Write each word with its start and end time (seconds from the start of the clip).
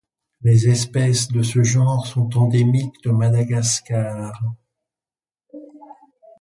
Les 0.41 0.67
espèces 0.67 1.27
de 1.27 1.43
ce 1.43 1.61
genre 1.61 2.07
sont 2.07 2.35
endémiques 2.35 3.03
de 3.03 3.11
Madagascar. 3.11 4.33